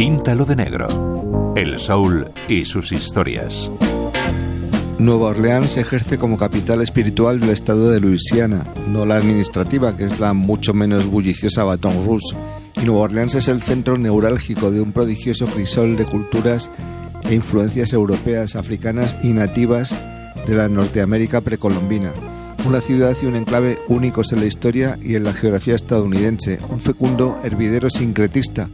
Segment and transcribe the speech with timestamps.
[0.00, 1.52] Píntalo de negro.
[1.54, 3.70] El soul y sus historias.
[4.98, 10.18] Nueva Orleans ejerce como capital espiritual del estado de Luisiana, no la administrativa, que es
[10.18, 12.34] la mucho menos bulliciosa Baton Rouge.
[12.80, 16.70] Y Nueva Orleans es el centro neurálgico de un prodigioso crisol de culturas
[17.28, 19.98] e influencias europeas, africanas y nativas
[20.46, 22.10] de la Norteamérica precolombina.
[22.64, 26.80] Una ciudad y un enclave únicos en la historia y en la geografía estadounidense, un
[26.80, 28.70] fecundo hervidero sincretista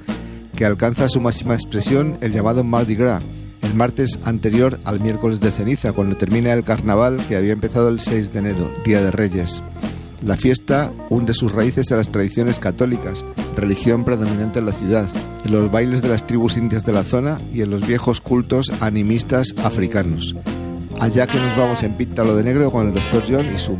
[0.57, 3.23] que alcanza su máxima expresión el llamado Mardi Gras,
[3.63, 8.01] el martes anterior al miércoles de ceniza, cuando termina el carnaval que había empezado el
[8.01, 9.63] 6 de enero, Día de Reyes.
[10.23, 13.25] La fiesta hunde sus raíces en las tradiciones católicas,
[13.55, 15.09] religión predominante en la ciudad,
[15.45, 18.73] en los bailes de las tribus indias de la zona y en los viejos cultos
[18.81, 20.35] animistas africanos.
[20.99, 23.25] Allá que nos vamos en Píntalo de Negro con el Dr.
[23.29, 23.77] John y su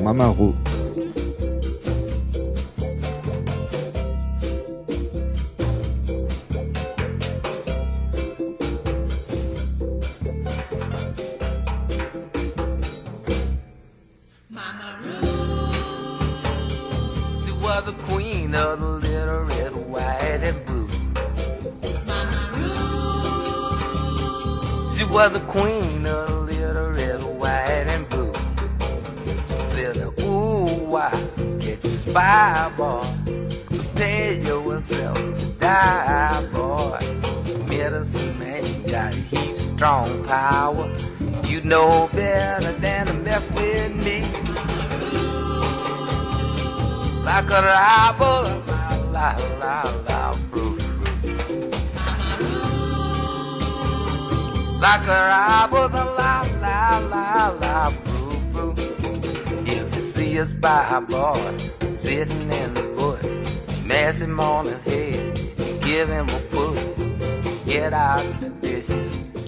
[18.47, 20.89] peanut, little red, white, and blue.
[24.97, 28.33] She was the queen of the little red, white, and blue.
[29.75, 31.11] Said, ooh, why
[31.61, 33.05] get you spy, boy?
[33.67, 36.99] Prepare yourself to die, boy.
[37.67, 40.95] Medicine man, got heat, strong power.
[41.45, 44.86] You know better than to mess with me.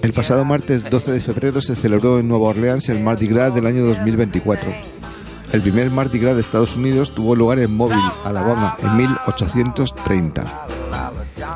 [0.01, 3.67] El pasado martes 12 de febrero se celebró en Nueva Orleans el Mardi Gras del
[3.67, 4.98] año 2024.
[5.51, 10.67] El primer Mardi Gras de Estados Unidos tuvo lugar en Mobile, Alabama, en 1830.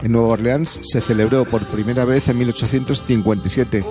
[0.02, 3.86] En Nueva Orleans se celebró por primera vez en 1857,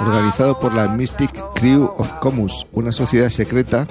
[0.00, 3.88] organizado por la Mystic Crew of Comus, una sociedad secreta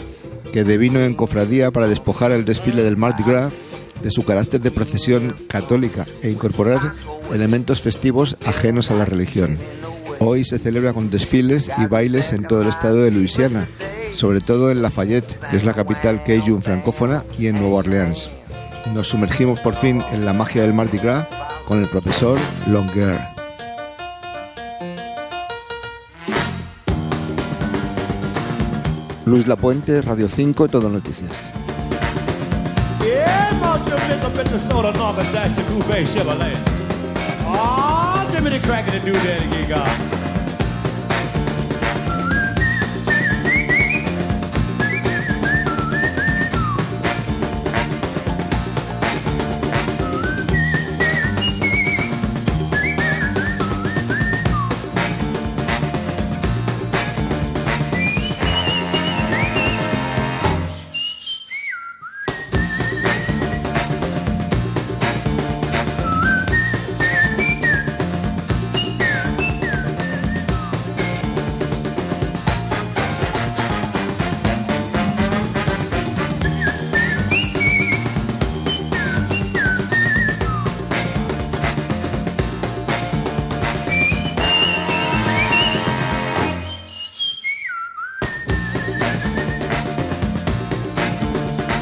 [0.54, 3.52] que devino en cofradía para despojar el desfile del Mardi Gras
[4.02, 6.94] de su carácter de procesión católica e incorporar
[7.34, 9.58] elementos festivos ajenos a la religión.
[10.20, 13.68] Hoy se celebra con desfiles y bailes en todo el estado de Luisiana,
[14.18, 18.32] sobre todo en Lafayette, que es la capital Cajun francófona, y en Nueva Orleans.
[18.94, 21.28] Nos sumergimos por fin en la magia del Mardi Gras
[21.68, 23.20] con el profesor Longer.
[29.26, 31.52] Luis Lapuente, Radio 5, Todo Noticias.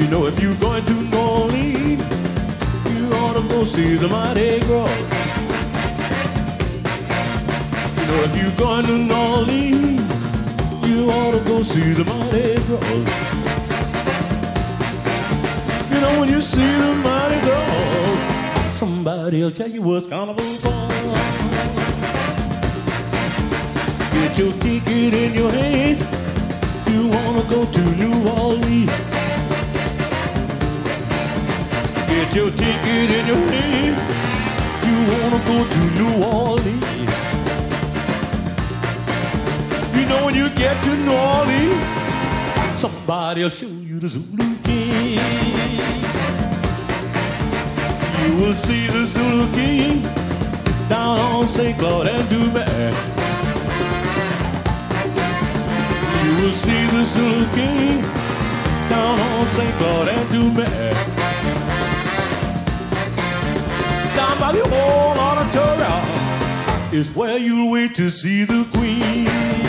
[0.06, 2.04] You know if you're going to New Orleans,
[2.94, 4.88] you ought to go see the Mardi Gras.
[7.98, 12.54] You know if you're going to New Orleans, you ought to go see the Mardi
[12.68, 12.86] Gras.
[15.90, 20.88] You know when you see the Mardi Gras, somebody'll tell you what's carnival for.
[24.14, 27.95] Get your ticket in your hand if you wanna go to
[35.64, 36.86] to New Orleans.
[39.96, 45.20] You know when you get to New Orleans, somebody'll show you the Zulu King.
[48.26, 50.02] You will see the Zulu King
[50.90, 51.78] down on St.
[51.80, 52.92] Claude and Dubai.
[56.24, 58.02] You will see the Zulu King
[58.90, 59.76] down on St.
[59.78, 60.92] Claude and Dubai.
[64.16, 64.64] Down by the
[66.96, 69.65] is where you'll wait to see the queen.